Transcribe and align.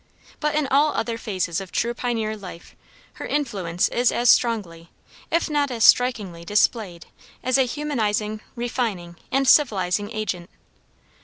But 0.39 0.55
in 0.55 0.65
all 0.65 0.95
other 0.95 1.15
phases 1.19 1.61
of 1.61 1.71
true 1.71 1.93
pioneer 1.93 2.35
life, 2.35 2.75
her 3.21 3.25
influence 3.27 3.87
is 3.89 4.11
as 4.11 4.31
strongly, 4.31 4.89
if 5.29 5.47
not 5.47 5.69
as 5.69 5.83
strikingly 5.83 6.43
displayed 6.43 7.05
as 7.43 7.59
a 7.59 7.67
humanizing, 7.67 8.41
refining, 8.55 9.15
and 9.31 9.47
civilizing 9.47 10.11
agent. 10.11 10.49